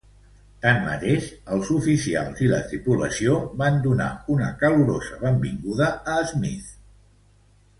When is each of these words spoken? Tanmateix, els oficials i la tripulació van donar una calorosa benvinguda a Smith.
Tanmateix, 0.63 1.25
els 1.57 1.67
oficials 1.75 2.41
i 2.47 2.49
la 2.53 2.61
tripulació 2.71 3.35
van 3.63 3.77
donar 3.85 4.09
una 4.37 4.49
calorosa 4.65 5.21
benvinguda 5.27 5.91
a 6.15 6.17
Smith. 6.33 6.75